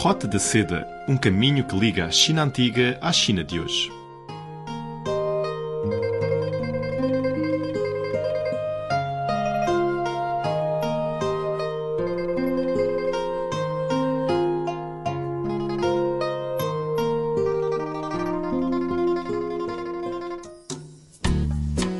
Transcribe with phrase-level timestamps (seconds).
[0.00, 3.90] Rota da Seda, um caminho que liga a China antiga à China de hoje.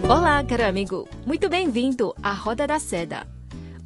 [0.08, 1.08] Olá, caro amigo!
[1.26, 3.37] Muito bem-vindo à Roda da Seda.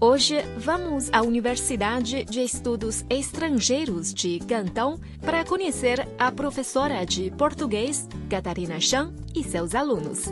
[0.04, 8.08] Hoje vamos à Universidade de Estudos Estrangeiros de Cantão para conhecer a professora de português,
[8.28, 10.24] Catarina Chan, e seus alunos.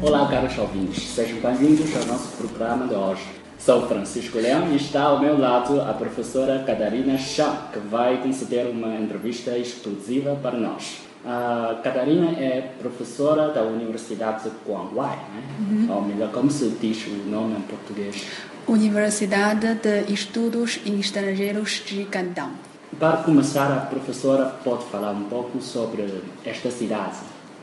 [0.00, 3.26] Olá, caros ouvintes, sejam bem-vindos ao nosso programa de hoje.
[3.58, 8.66] Sou Francisco Leão e está ao meu lado a professora Catarina Chan, que vai conceder
[8.66, 11.04] uma entrevista exclusiva para nós.
[11.26, 15.42] A Catarina é professora da Universidade de Guangwai, né?
[15.58, 15.96] Uhum.
[15.96, 18.24] ou melhor, como se diz o nome em português?
[18.68, 22.50] Universidade de Estudos Estrangeiros de Cantão.
[22.96, 27.16] Para começar, a professora pode falar um pouco sobre esta cidade,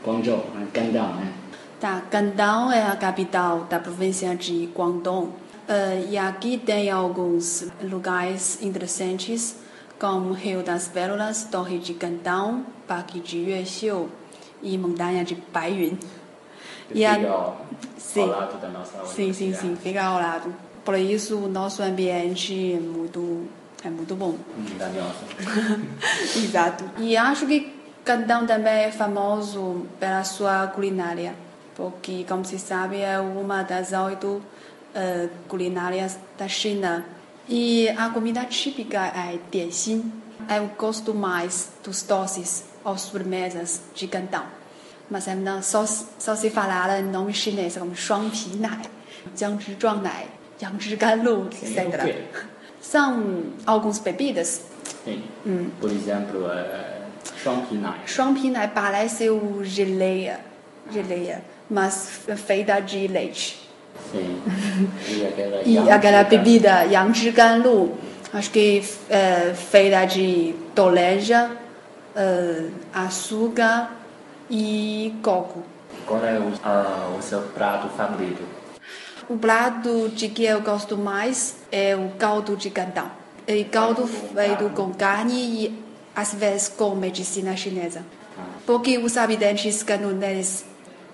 [0.04, 0.66] Guangzhou, né?
[0.72, 1.32] Cantão, né?
[1.80, 5.30] Tá, Cantão é a capital da província de Guangdong.
[5.66, 9.56] Eh, e aqui tem alguns lugares interessantes,
[10.04, 14.10] como Rio das Pérolas, Torre de Cantão, Parque de Yuexiu
[14.62, 15.96] e Montanha de Baiyun.
[16.94, 18.20] E a- fica ao, Sim.
[18.20, 20.54] ao lado da nossa Sim, sim, sim, fica ao lado.
[20.84, 23.48] Por isso, o nosso ambiente é muito,
[23.82, 24.36] é muito bom.
[26.36, 26.84] Exato.
[26.98, 27.72] E acho que
[28.04, 31.34] Cantão também é famoso pela sua culinária,
[31.74, 34.42] porque, como se sabe, é uma das oito
[34.94, 37.06] eh, culinárias da China.
[37.48, 40.12] E a comida típica é 点心.
[40.48, 44.44] Eu gosto mais dos doces ou sobremesas de Cantão.
[45.10, 48.82] Mas é ainda só, só se falar em nome chinês como Shuangpi Nai,
[49.36, 50.26] Jiangzhi Zhuang Nai,
[50.58, 52.16] Jiangzhi Galu, etc.
[52.80, 54.62] São algumas bebidas.
[55.04, 55.24] Sim.
[55.46, 55.70] Hum.
[55.80, 58.00] Por exemplo, uh, Nai.
[58.06, 60.40] Shuangpi Nai parece o geleia,
[60.90, 63.63] geleia, mas feita de leite.
[65.66, 67.96] E aquela, bebida, Yangzhi Ganlu,
[68.32, 71.50] acho que é feita de laranja,
[72.14, 73.90] eh, açúcar
[74.50, 75.64] e coco.
[76.06, 78.42] Qual é o, ah, o seu prato favorito?
[79.28, 83.10] O prato de que eu gosto mais é o caldo de cantão.
[83.46, 85.84] É caldo feito com carne e
[86.14, 88.04] às vezes com medicina chinesa.
[88.66, 90.64] Porque os habitantes canoneses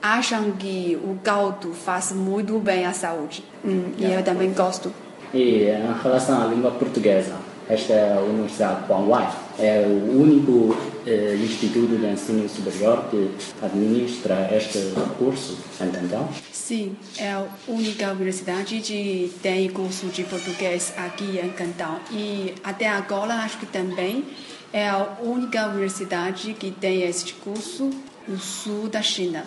[0.02, 3.44] acham que o caldo faz muito bem à saúde.
[3.64, 4.92] Hum, e eu também gosto.
[5.32, 7.36] E em relação à língua portuguesa,
[7.68, 9.28] esta é a Universidade Guangwai
[9.60, 10.74] é o único
[11.06, 13.30] eh, instituto de ensino superior que
[13.62, 16.28] administra este curso em Cantão.
[16.50, 22.00] Sim, é a única universidade que tem curso de português aqui em Cantão.
[22.10, 24.24] E até agora acho que também
[24.72, 27.90] é a única universidade que tem este curso
[28.26, 29.44] no sul da China.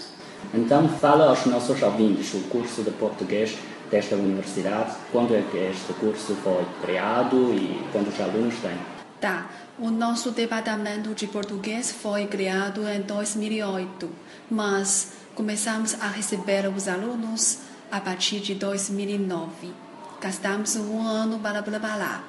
[0.54, 3.56] Então, fala aos nossos ouvintes o curso de português
[3.90, 8.76] desta universidade, quando é que este curso foi criado e quantos alunos tem.
[9.22, 9.50] Tá,
[9.80, 14.10] o nosso departamento de português foi criado em 2008,
[14.50, 17.60] mas começamos a receber os alunos
[17.92, 19.72] a partir de 2009.
[20.20, 22.24] Gastamos um ano para preparar.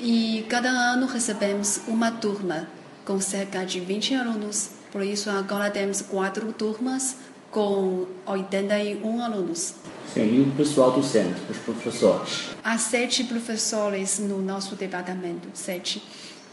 [0.00, 2.68] E cada ano recebemos uma turma
[3.04, 4.70] com cerca de 20 alunos.
[4.92, 7.16] Por isso, agora temos quatro turmas
[7.56, 9.76] com 81 alunos.
[10.12, 12.50] Sim, e o pessoal docente, os professores.
[12.62, 16.02] Há sete professores no nosso departamento, sete,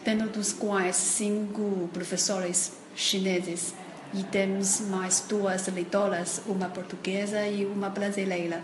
[0.06, 3.74] dentro dos quais cinco professores chineses
[4.14, 8.64] e temos mais duas leitoras, uma portuguesa e uma brasileira.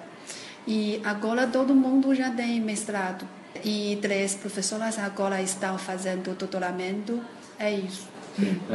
[0.66, 3.28] E agora todo mundo já tem mestrado
[3.66, 7.20] e três professoras agora estão fazendo doutoramento.
[7.60, 8.08] É isso.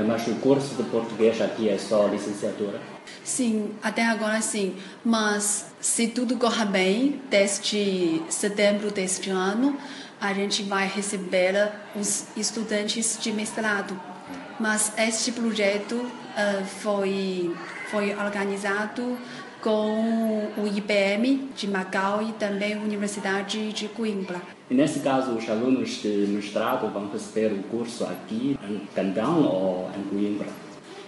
[0.07, 2.94] Mas o curso de português aqui é só licenciatura.
[3.23, 4.77] Sim, até agora sim.
[5.05, 9.77] Mas se tudo correr bem, desde setembro deste ano,
[10.21, 13.99] a gente vai receber os estudantes de mestrado.
[14.59, 17.55] Mas este projeto eh, foi,
[17.91, 19.19] foi organizado
[19.61, 24.41] com o IBM de Macau e também a Universidade de Coimbra.
[24.71, 29.91] E nesse caso, os alunos de mestrado vão receber o curso aqui em Cantão ou
[29.97, 30.64] em Coimbra.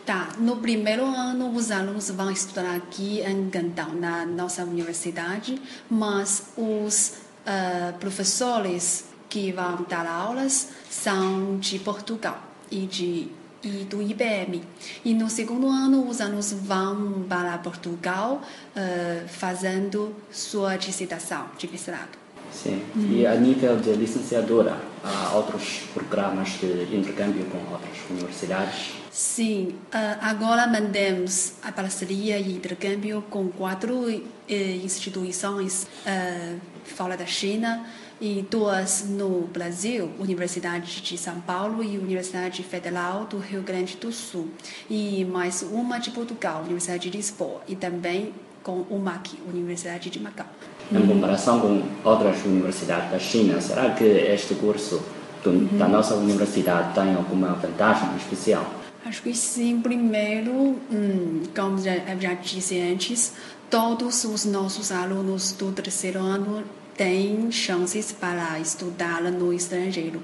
[0.06, 5.61] Tá, no primeiro ano os alunos vão estudar aqui em Cantão, na nossa universidade,
[5.91, 7.14] mas os
[7.44, 13.29] ah, professores que vão dar aulas são de Portugal e de
[13.62, 14.62] e do IBM.
[15.05, 22.25] E no segundo ano, os alunos vão para Portugal uh, fazendo sua dissertação de mestrado.
[22.62, 22.82] Sim.
[22.97, 28.93] E a nível de licenciatura, há outros programas de intercâmbio com outras universidades?
[29.11, 34.08] Sim, uh, agora mantemos a parceria e intercâmbio com quatro
[34.49, 37.87] eh, instituições uh, fora da China
[38.20, 44.11] e duas no Brasil, Universidade de São Paulo e Universidade Federal do Rio Grande do
[44.11, 44.49] Sul,
[44.88, 48.32] e mais uma de Portugal, Universidade de Lisboa, e também
[48.62, 50.49] com o MAC, Universidade de Macau.
[50.93, 55.03] Em comparação com outras universidades da China, será que este curso
[55.43, 58.65] do, da nossa universidade tem alguma vantagem especial?
[59.05, 59.81] Acho que sim.
[59.81, 63.33] Primeiro, hum, como já, já disse antes,
[63.71, 66.65] todos os nossos alunos do terceiro ano
[66.97, 70.23] têm chances para estudar no estrangeiro.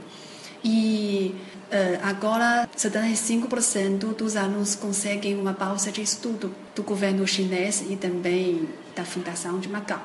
[0.64, 1.34] E
[1.72, 8.68] uh, agora, 75% dos alunos conseguem uma bolsa de estudo do governo chinês e também
[8.94, 10.00] da Fundação de Macau.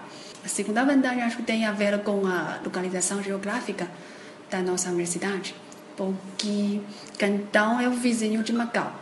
[0.48, 3.86] A segunda vantagem acho que tem a ver com a localização geográfica
[4.50, 5.54] da nossa universidade,
[5.98, 6.80] porque
[7.20, 8.94] Cantão é o vizinho de Macau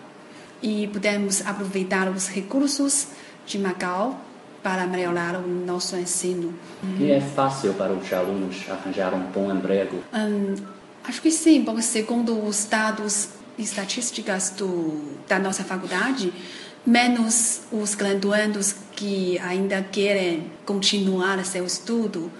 [0.59, 3.09] e podemos aproveitar os recursos
[3.45, 4.19] de Macau
[4.63, 6.51] para melhorar o nosso ensino.
[6.99, 10.03] E é fácil para os alunos arranjar um bom emprego?
[10.11, 10.55] Hum,
[11.03, 16.33] acho que sim, porque segundo os dados estatísticas do, da nossa faculdade,
[16.85, 22.31] menos os graduandos que ainda querem continuar seu estudo,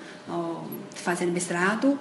[0.94, 2.00] fazendo mestrado,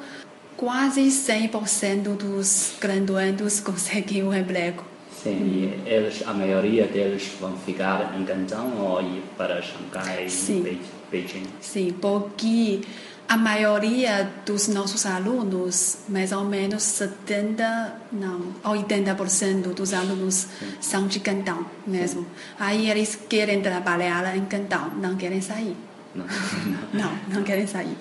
[0.56, 4.85] quase 100% dos graduandos conseguem um emprego.
[5.23, 10.81] Sim, e eles, a maioria deles vão ficar em Cantão ou ir para Xangai e
[11.11, 11.44] Beijing?
[11.62, 12.82] Sim, porque
[13.29, 20.75] a maioria dos nossos alunos, mais ou menos 70, não, 80% dos alunos Sim.
[20.81, 22.23] são de Cantão mesmo.
[22.23, 22.26] Sim.
[22.59, 25.76] Aí eles querem trabalhar em Cantão, não querem sair.
[26.15, 26.26] Não,
[26.93, 27.97] não, não querem sair.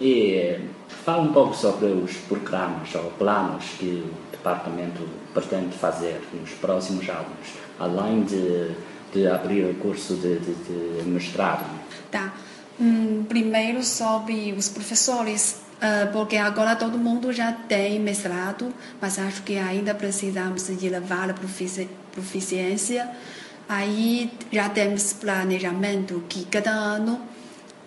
[0.00, 0.58] E
[1.04, 7.54] fala um pouco sobre os programas ou planos que departamento pretende fazer nos próximos anos,
[7.78, 8.70] além de,
[9.12, 11.64] de abrir o curso de, de, de mestrado?
[12.10, 12.32] Tá.
[12.80, 19.42] Hum, primeiro sobre os professores, uh, porque agora todo mundo já tem mestrado, mas acho
[19.42, 23.06] que ainda precisamos elevar a proficiência.
[23.68, 27.20] Aí já temos planejamento que cada ano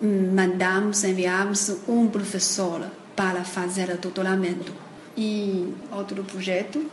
[0.00, 4.72] hum, mandamos, enviamos um professor para fazer o doutoramento.
[5.16, 6.88] E outro projeto,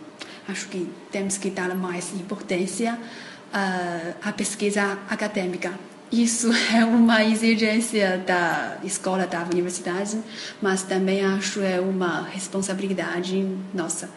[0.48, 5.91] acho que temos que dar mais importância uh, à pesquisa acadêmica.
[6.12, 10.20] Isso é uma exigência da escola, da universidade,
[10.62, 14.10] mas também acho é uma responsabilidade nossa.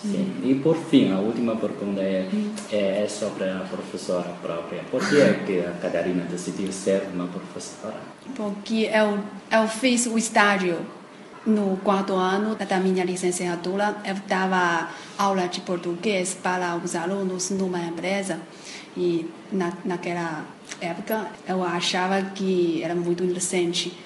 [0.00, 0.32] Sim.
[0.44, 2.28] E por fim, a última pergunta é,
[2.70, 4.84] é, é sobre a professora própria.
[4.90, 7.96] Por que é que a Catarina decidiu ser uma professora?
[8.36, 9.18] Porque eu,
[9.50, 10.78] eu fiz o estágio
[11.44, 17.80] no quarto ano da minha licenciatura, eu dava aula de português para os alunos numa
[17.80, 18.38] empresa
[18.98, 20.44] e na, naquela
[20.80, 23.96] época eu achava que era muito interessante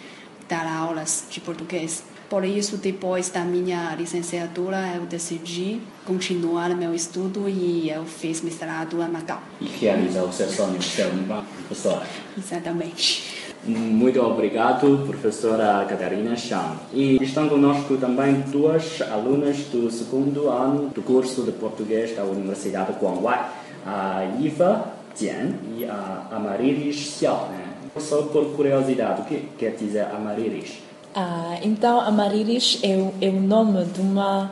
[0.49, 2.05] dar aulas de português.
[2.29, 9.03] Por isso, depois da minha licenciatura, eu decidi continuar meu estudo e eu fiz mestrado
[9.03, 9.43] em Macau.
[9.61, 10.79] E realizar o seu sonho
[11.27, 12.07] uma professora.
[12.37, 13.43] Exatamente.
[13.65, 16.77] Muito obrigado, professora Catarina Chan.
[16.93, 22.95] E estão conosco também duas alunas do segundo ano do curso de português da Universidade
[22.95, 23.47] de Guangwai,
[23.87, 27.49] a Iva Jian e a Amarilis Xiao.
[27.49, 27.65] Né?
[27.99, 30.79] Só por curiosidade, o que quer dizer Amarilis?
[31.15, 34.51] Ah, então, Amarilis é o, é o nome de uma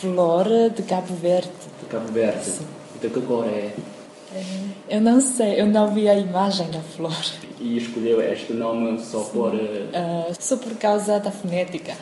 [0.00, 1.50] flor de Cabo Verde.
[1.80, 2.44] De Cabo Verde?
[2.44, 2.66] Sim.
[3.00, 3.72] De que cor é?
[4.34, 4.42] É,
[4.88, 7.16] eu não sei, eu não vi a imagem da flor.
[7.60, 9.54] E escolheu este nome só por.
[9.54, 11.94] Uh, só por causa da fonética.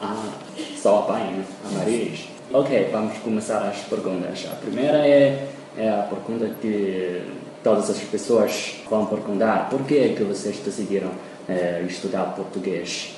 [0.00, 0.32] Ah,
[0.76, 2.28] só bem, Amaris.
[2.52, 4.46] Ok, vamos começar as perguntas.
[4.50, 7.22] A primeira é, é a pergunta que
[7.62, 13.14] todas as pessoas vão perguntar: por que é que vocês decidiram uh, estudar português?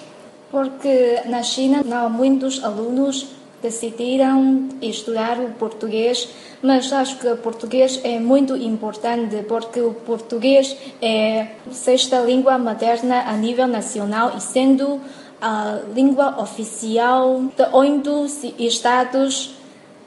[0.51, 3.29] Porque na China não há muitos alunos
[3.63, 6.29] decidiram estudar o português,
[6.63, 13.23] mas acho que o português é muito importante porque o português é sexta língua materna
[13.27, 15.01] a nível nacional e sendo
[15.41, 18.27] a língua oficial de oito
[18.59, 19.58] estados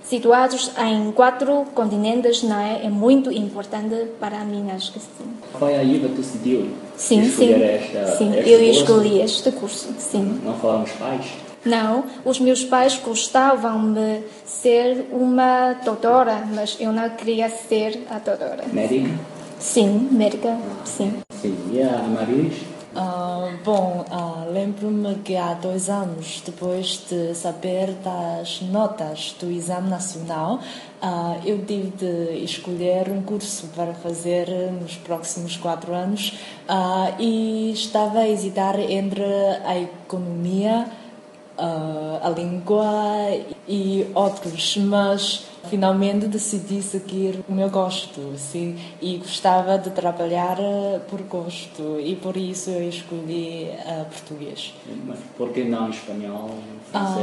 [0.03, 2.85] situados em quatro continentes, não é?
[2.85, 4.37] É muito importante para
[4.89, 5.31] que sim.
[5.57, 7.97] Foi aí que decidiu sim, escolher sim.
[7.97, 8.79] esta Sim, este eu curso?
[8.81, 10.41] escolhi este curso, sim.
[10.43, 11.25] Não foram os pais?
[11.63, 18.17] Não, os meus pais gostavam de ser uma doutora, mas eu não queria ser a
[18.17, 18.63] doutora.
[18.73, 19.09] Médica?
[19.59, 21.13] Sim, médica, sim.
[21.39, 21.55] Sim.
[21.71, 22.70] E a Marilis?
[22.93, 29.89] Ah, bom, ah, lembro-me que há dois anos, depois de saber das notas do Exame
[29.89, 30.59] Nacional,
[31.01, 36.37] ah, eu tive de escolher um curso para fazer nos próximos quatro anos
[37.17, 39.23] e estava a hesitar entre
[39.65, 40.85] a economia,
[41.57, 42.85] a língua
[43.67, 50.99] e outros, mas finalmente decidi seguir o meu gosto, sim, e gostava de trabalhar eh,
[51.09, 54.73] por gosto e por isso eu escolhi uh, português.
[55.05, 56.49] Mas por que não espanhol,
[56.93, 57.15] Ah,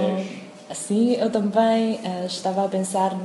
[0.69, 0.79] francês?
[0.79, 3.17] Sim, eu também eh, estava a pensar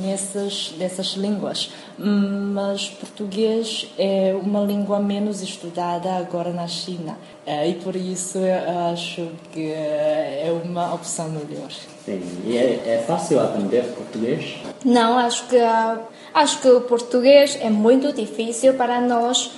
[0.00, 7.16] nessas, nessas línguas, mas português é uma língua menos estudada agora na China
[7.48, 11.70] Eh, e por isso eu acho que eh, é uma opção melhor.
[12.04, 12.20] Sim.
[12.44, 14.56] E é, é fácil aprender português?
[14.84, 15.98] Não, acho que ah,
[16.34, 19.50] acho que o português é muito difícil para nós.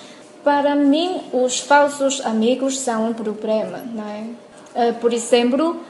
[0.45, 4.25] Para mim, os falsos amigos são um problema, não é?
[4.77, 5.81] Ah, Por exemplo,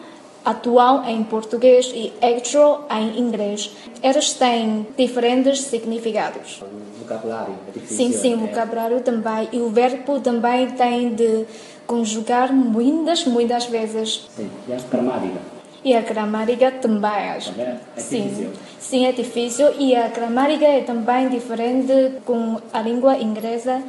[0.44, 3.74] atual em português e actual em inglês.
[4.02, 6.62] Eles têm diferentes significados.
[6.62, 7.96] O vocabulário é difícil.
[7.96, 8.46] Sim, sim, o é?
[8.48, 9.48] vocabulário também.
[9.52, 11.46] E o verbo também tem de
[11.86, 14.28] conjugar muitas, muitas vezes.
[14.36, 14.50] Sim.
[14.68, 15.40] E a gramática?
[15.82, 17.52] E a gramática também, acho.
[17.52, 17.66] Também
[17.96, 18.50] é sim, difícil.
[18.78, 19.68] sim, é difícil.
[19.78, 23.82] E a gramática é também diferente com a língua inglesa.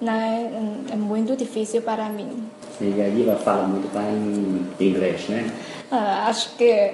[0.00, 0.50] Né?
[0.92, 2.44] É muito difícil para mim.
[2.78, 5.50] Sim, e a Iva fala muito bem inglês, né?
[5.90, 6.92] Ah, acho que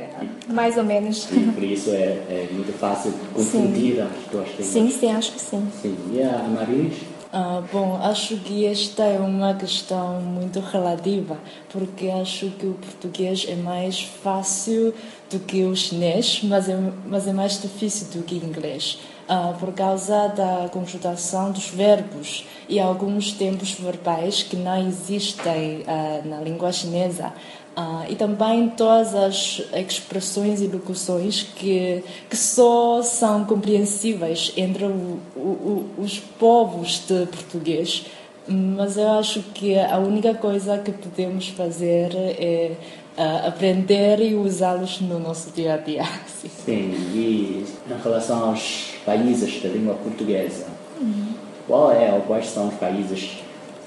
[0.48, 1.26] mais ou menos.
[1.32, 4.66] E por isso é, é muito fácil confundir as duas línguas.
[4.66, 5.68] Sim, sim, acho que sim.
[5.82, 5.96] Sim.
[6.12, 6.94] E a Marilis?
[7.36, 11.36] Ah, bom, acho que esta é uma questão muito relativa,
[11.68, 14.94] porque acho que o português é mais fácil
[15.28, 19.52] do que o chinês, mas é, mas é mais difícil do que o inglês, ah,
[19.58, 26.40] por causa da conjugação dos verbos e alguns tempos verbais que não existem ah, na
[26.40, 27.32] língua chinesa.
[27.76, 35.18] Ah, e também todas as expressões e locuções que, que só são compreensíveis entre o-
[35.36, 38.06] o- os povos de português.
[38.46, 42.72] Mas eu acho que a única coisa que podemos fazer é
[43.16, 46.04] ah, aprender e usá-los no nosso dia a dia.
[46.42, 46.48] Sim.
[46.64, 46.94] Sim.
[47.14, 50.66] E em relação aos países da língua portuguesa,
[51.00, 51.26] Uhum.
[51.66, 53.30] qual é ou quais são os países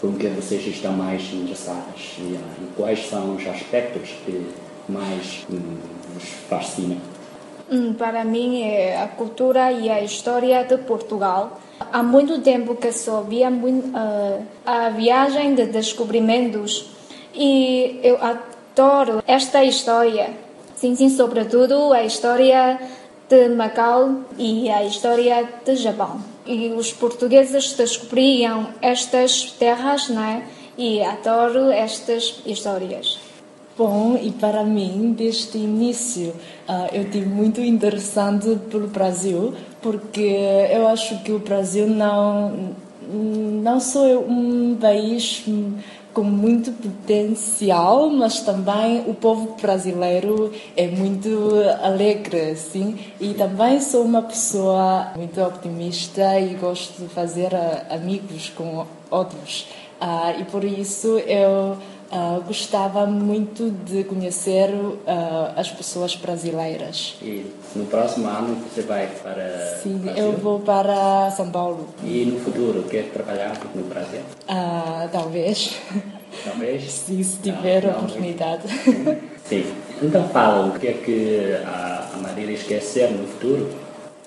[0.02, 2.16] com que vocês estão mais interessadas?
[2.20, 4.48] E, e quais são os aspectos que
[4.88, 5.78] mais hum,
[6.14, 6.98] vos fascinam?
[7.70, 11.60] Hum, Para mim é a cultura e a história de Portugal.
[11.92, 16.90] Há muito tempo que só via muito, ah, a viagem de descobrimentos
[17.34, 20.32] e eu adoro esta história.
[20.76, 22.80] Sim, sim, sobretudo a história
[23.30, 26.22] de Macau e a história de Japão.
[26.46, 30.48] E os portugueses descobriam estas terras, né?
[30.78, 33.20] E adoro estas histórias.
[33.78, 36.34] Bom, e para mim, desde o início,
[36.68, 40.36] ah, eu tive muito interessante pelo Brasil, porque
[40.72, 42.74] eu acho que o Brasil não,
[43.08, 45.44] não é um país
[46.18, 52.98] com muito potencial, mas também o povo brasileiro é muito alegre, sim.
[53.22, 59.68] E também sou uma pessoa muito optimista e gosto de fazer ah, amigos com outros.
[60.02, 61.78] Ah, e por isso eu
[62.12, 64.70] ah, gostava muito de conhecer
[65.06, 67.16] ah, as pessoas brasileiras.
[67.22, 67.46] E
[67.76, 70.24] no próximo ano você vai para Sim, Brasil?
[70.24, 71.88] eu vou para São Paulo.
[72.04, 74.22] E no futuro quer trabalhar no Brasil?
[74.48, 75.76] Ah, talvez,
[76.44, 76.84] Talvez?
[76.92, 78.64] sim, se tiver Não, não, oportunidade.
[79.48, 79.66] Sim.
[80.02, 83.70] Então fala, o que é que a, a Marilis quer ser no futuro?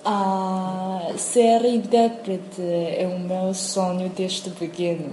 [0.04, 5.10] Ah, ser intérprete é o meu sonho desde pequeno,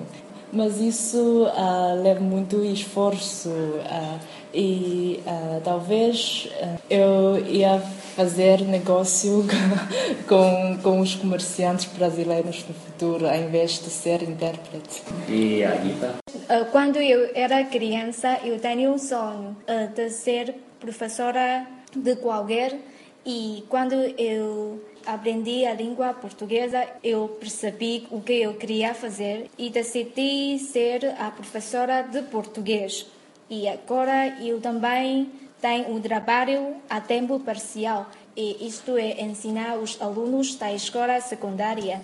[0.51, 3.51] mas isso ah, leva muito esforço
[3.85, 4.19] ah,
[4.53, 6.49] e ah, talvez
[6.89, 7.79] eu ia
[8.15, 9.45] fazer negócio
[10.27, 15.03] com, com os comerciantes brasileiros no futuro, em vez de ser intérprete.
[15.29, 15.75] E a?
[15.75, 22.79] Uh, Quando eu era criança, eu tinha um sonho uh, de ser professora de qualquer
[23.25, 29.69] e quando eu aprendi a língua portuguesa, eu percebi o que eu queria fazer e
[29.69, 33.07] decidi ser a professora de português.
[33.49, 39.99] E agora eu também tenho um trabalho a tempo parcial e isto é ensinar os
[40.01, 42.01] alunos da escola secundária.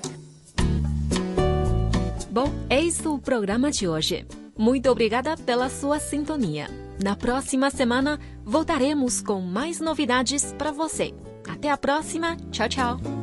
[2.32, 4.26] Bom, eis o programa de hoje.
[4.58, 6.68] Muito obrigada pela sua sintonia.
[7.04, 11.14] Na próxima semana voltaremos com mais novidades para você.
[11.48, 12.38] Até a próxima.
[12.52, 13.23] Tchau, tchau.